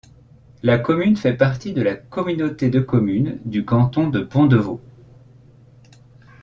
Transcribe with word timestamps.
La 0.63 0.79
commune 0.79 1.15
fait 1.15 1.35
partie 1.37 1.73
de 1.73 1.83
la 1.83 1.93
communauté 1.93 2.71
de 2.71 2.79
communes 2.79 3.37
du 3.45 3.65
canton 3.65 4.09
de 4.09 4.21
Pont-de-Vaux. 4.21 4.81